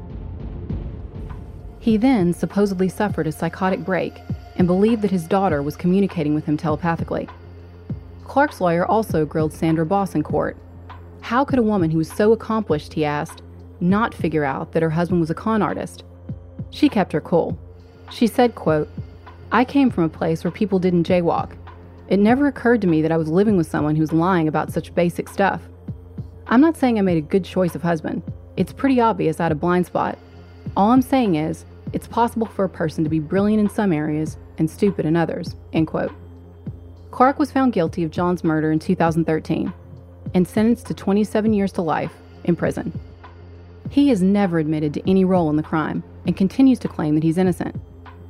[1.81, 4.15] He then supposedly suffered a psychotic break
[4.57, 7.29] and believed that his daughter was communicating with him telepathically.
[8.25, 10.57] Clark's lawyer also grilled Sandra Boss in court.
[11.23, 13.43] How could a woman who was so accomplished, he asked,
[13.81, 16.05] not figure out that her husband was a con artist?
[16.71, 17.59] She kept her cool.
[18.11, 18.89] She said, quote,
[19.53, 21.57] I came from a place where people didn't jaywalk.
[22.09, 24.73] It never occurred to me that I was living with someone who was lying about
[24.73, 25.63] such basic stuff.
[26.47, 28.23] I'm not saying I made a good choice of husband.
[28.57, 30.19] It's pretty obvious I had a blind spot.
[30.77, 34.37] All I'm saying is, it's possible for a person to be brilliant in some areas
[34.59, 35.57] and stupid in others.
[35.73, 36.13] End quote.
[37.11, 39.73] Clark was found guilty of John's murder in 2013
[40.35, 42.13] and sentenced to 27 years to life
[42.45, 42.99] in prison.
[43.89, 47.25] He has never admitted to any role in the crime and continues to claim that
[47.25, 47.81] he's innocent.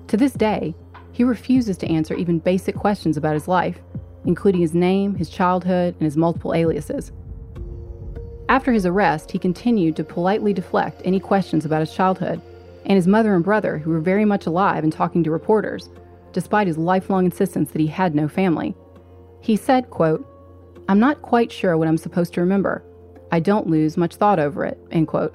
[0.08, 0.74] To this day,
[1.12, 3.78] he refuses to answer even basic questions about his life,
[4.24, 7.12] including his name, his childhood, and his multiple aliases.
[8.48, 12.40] After his arrest, he continued to politely deflect any questions about his childhood
[12.86, 15.88] and his mother and brother, who were very much alive and talking to reporters,
[16.32, 18.74] despite his lifelong insistence that he had no family.
[19.40, 20.26] He said, quote,
[20.88, 22.82] I'm not quite sure what I'm supposed to remember.
[23.30, 25.34] I don't lose much thought over it, end quote.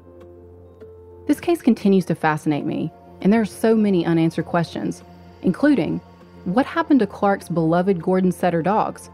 [1.28, 5.04] This case continues to fascinate me, and there are so many unanswered questions
[5.46, 6.02] including
[6.44, 9.10] what happened to Clark's beloved Gordon Setter dogs?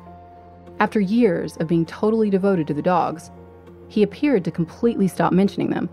[0.79, 3.29] After years of being totally devoted to the dogs,
[3.87, 5.89] he appeared to completely stop mentioning them.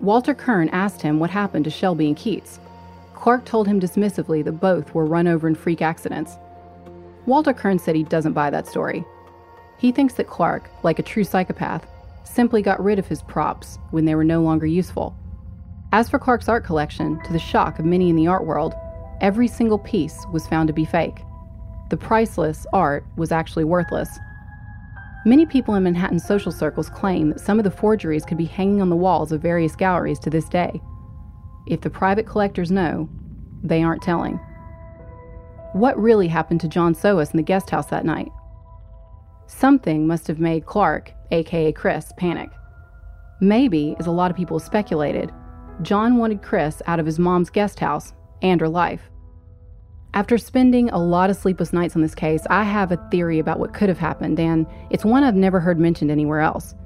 [0.00, 2.60] Walter Kirn asked him what happened to Shelby and Keats.
[3.14, 6.36] Clark told him dismissively that both were run over in freak accidents.
[7.26, 9.04] Walter Kirn said he doesn't buy that story.
[9.78, 11.86] He thinks that Clark, like a true psychopath,
[12.24, 15.16] simply got rid of his props when they were no longer useful.
[15.92, 18.74] As for Clark's art collection, to the shock of many in the art world,
[19.20, 21.24] Every single piece was found to be fake.
[21.90, 24.08] The priceless art was actually worthless.
[25.26, 28.80] Many people in Manhattan social circles claim that some of the forgeries could be hanging
[28.80, 30.80] on the walls of various galleries to this day.
[31.66, 33.10] If the private collectors know,
[33.62, 34.40] they aren't telling.
[35.74, 38.32] What really happened to John Sohus in the guest house that night?
[39.50, 42.50] Something must have made Clark, aka Chris, panic.
[43.40, 45.32] Maybe, as a lot of people speculated,
[45.82, 48.12] John wanted Chris out of his mom's guest house
[48.42, 49.10] and her life.
[50.14, 53.58] After spending a lot of sleepless nights on this case, I have a theory about
[53.58, 56.76] what could have happened, and it's one I've never heard mentioned anywhere else.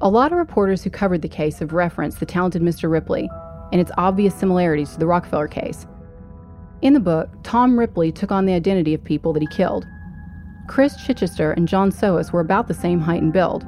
[0.00, 2.90] A lot of reporters who covered the case have referenced the talented Mr.
[2.90, 3.28] Ripley
[3.70, 5.86] and its obvious similarities to the Rockefeller case.
[6.80, 9.86] In the book, Tom Ripley took on the identity of people that he killed.
[10.68, 13.66] Chris Chichester and John Sohus were about the same height and build.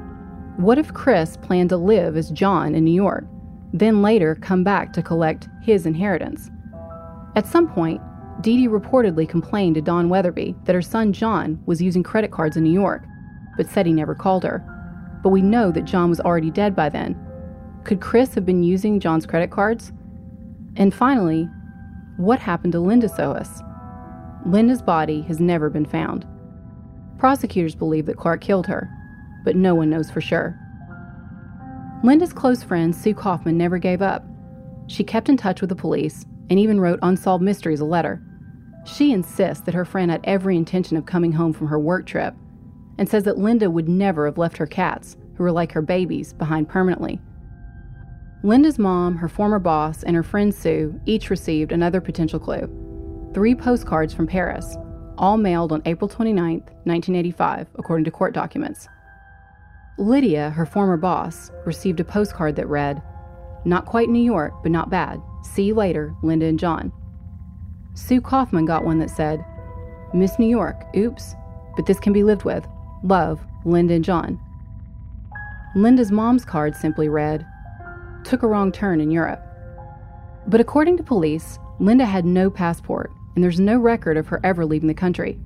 [0.59, 3.24] What if Chris planned to live as John in New York,
[3.72, 6.51] then later come back to collect his inheritance?
[7.36, 8.03] At some point,
[8.42, 12.57] Dee Dee reportedly complained to Don Weatherby that her son John was using credit cards
[12.57, 13.05] in New York,
[13.57, 14.62] but said he never called her.
[15.22, 17.18] But we know that John was already dead by then.
[17.84, 19.92] Could Chris have been using John's credit cards?
[20.76, 21.48] And finally,
[22.18, 23.66] what happened to Linda Sohus?
[24.46, 26.26] Linda's body has never been found.
[27.20, 28.90] Prosecutors believe that Clark killed her,
[29.44, 30.58] but no one knows for sure.
[32.02, 34.24] Linda's close friend, Sue Kaufman, never gave up.
[34.86, 38.22] She kept in touch with the police and even wrote Unsolved Mysteries a letter.
[38.86, 42.34] She insists that her friend had every intention of coming home from her work trip
[42.96, 46.32] and says that Linda would never have left her cats, who were like her babies,
[46.32, 47.20] behind permanently.
[48.42, 52.66] Linda's mom, her former boss, and her friend Sue each received another potential clue
[53.34, 54.76] three postcards from Paris,
[55.20, 58.88] all mailed on April 29, 1985, according to court documents.
[59.98, 63.02] Lydia, her former boss, received a postcard that read,
[63.66, 65.20] Not quite New York, but not bad.
[65.42, 66.90] See you later, Linda and John.
[67.94, 69.44] Sue Kaufman got one that said,
[70.14, 71.34] Miss New York, oops,
[71.76, 72.66] but this can be lived with.
[73.04, 74.40] Love, Linda and John.
[75.76, 77.46] Linda's mom's card simply read,
[78.24, 79.46] Took a wrong turn in Europe.
[80.46, 84.66] But according to police, Linda had no passport, and there's no record of her ever
[84.66, 85.38] leaving the country.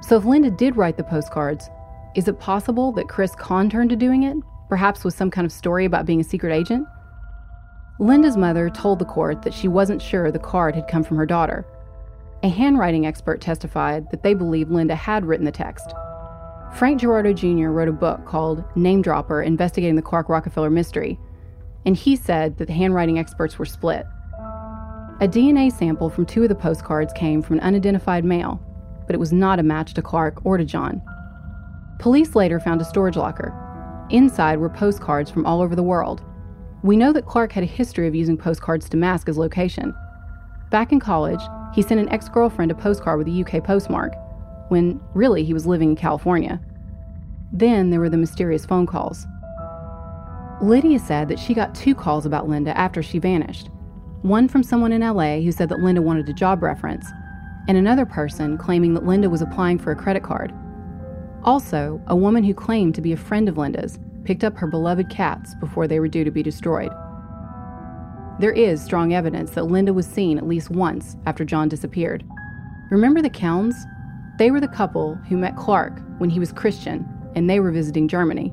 [0.00, 1.68] So if Linda did write the postcards,
[2.14, 4.36] is it possible that Chris conned her into doing it,
[4.68, 6.86] perhaps with some kind of story about being a secret agent?
[7.98, 11.26] Linda's mother told the court that she wasn't sure the card had come from her
[11.26, 11.66] daughter.
[12.44, 15.94] A handwriting expert testified that they believe Linda had written the text.
[16.74, 17.70] Frank Girardot Jr.
[17.70, 21.18] wrote a book called Name Dropper Investigating the Clark Rockefeller Mystery,
[21.84, 24.06] and he said that the handwriting experts were split.
[25.18, 28.60] A DNA sample from two of the postcards came from an unidentified male,
[29.06, 31.00] but it was not a match to Clark or to John.
[31.98, 33.54] Police later found a storage locker.
[34.10, 36.22] Inside were postcards from all over the world.
[36.82, 39.94] We know that Clark had a history of using postcards to mask his location.
[40.70, 41.40] Back in college,
[41.74, 44.12] he sent an ex girlfriend a postcard with a UK postmark,
[44.68, 46.60] when really he was living in California.
[47.54, 49.26] Then there were the mysterious phone calls.
[50.60, 53.70] Lydia said that she got two calls about Linda after she vanished
[54.22, 57.06] one from someone in LA who said that Linda wanted a job reference,
[57.68, 60.52] and another person claiming that Linda was applying for a credit card.
[61.44, 65.08] Also, a woman who claimed to be a friend of Linda's picked up her beloved
[65.08, 66.90] cats before they were due to be destroyed.
[68.38, 72.24] There is strong evidence that Linda was seen at least once after John disappeared.
[72.90, 73.74] Remember the Kelms?
[74.38, 78.08] They were the couple who met Clark when he was Christian and they were visiting
[78.08, 78.52] Germany.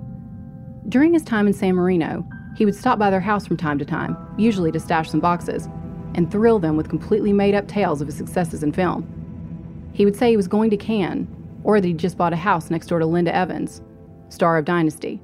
[0.87, 3.85] During his time in San Marino, he would stop by their house from time to
[3.85, 5.67] time, usually to stash some boxes,
[6.15, 9.07] and thrill them with completely made up tales of his successes in film.
[9.93, 11.27] He would say he was going to Cannes,
[11.63, 13.81] or that he'd just bought a house next door to Linda Evans,
[14.29, 15.21] star of Dynasty.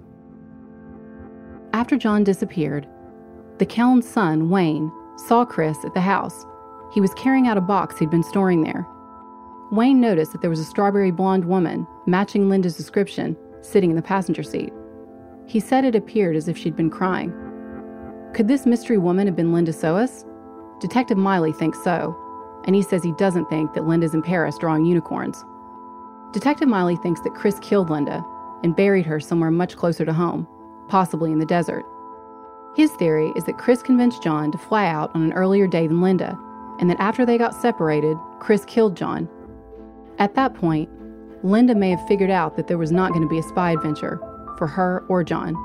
[1.73, 2.87] After John disappeared,
[3.59, 4.91] the Kelm's son, Wayne,
[5.27, 6.45] saw Chris at the house.
[6.93, 8.87] He was carrying out a box he'd been storing there.
[9.71, 14.01] Wayne noticed that there was a strawberry blonde woman, matching Linda's description, sitting in the
[14.01, 14.73] passenger seat.
[15.49, 17.33] He said it appeared as if she'd been crying.
[18.35, 20.23] Could this mystery woman have been Linda Sohus?
[20.79, 22.15] Detective Miley thinks so,
[22.67, 25.43] and he says he doesn't think that Linda's in Paris drawing unicorns.
[26.33, 28.23] Detective Miley thinks that Chris killed Linda
[28.63, 30.47] and buried her somewhere much closer to home,
[30.87, 31.83] possibly in the desert.
[32.75, 35.99] His theory is that Chris convinced John to fly out on an earlier day than
[35.99, 36.37] Linda,
[36.79, 39.27] and that after they got separated, Chris killed John.
[40.19, 40.91] At that point,
[41.43, 44.21] Linda may have figured out that there was not going to be a spy adventure
[44.59, 45.55] for her or John.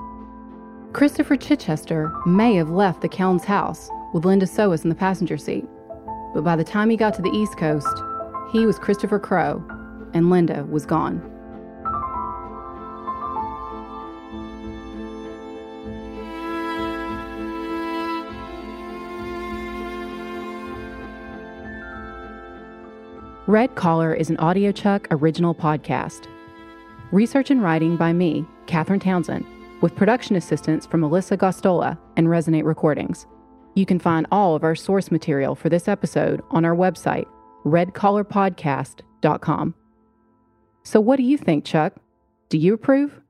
[0.94, 5.66] Christopher Chichester may have left the Kelms house with Linda Sohus in the passenger seat,
[6.32, 8.02] but by the time he got to the East Coast,
[8.52, 9.62] he was Christopher Crowe
[10.14, 11.20] and Linda was gone.
[23.46, 26.28] Red Collar is an audiochuck original podcast.
[27.12, 29.44] Research and writing by me, Catherine Townsend,
[29.80, 33.26] with production assistance from Melissa Gostola and Resonate Recordings.
[33.74, 37.26] You can find all of our source material for this episode on our website,
[37.64, 39.74] redcollarpodcast.com.
[40.84, 41.94] So, what do you think, Chuck?
[42.48, 43.20] Do you approve?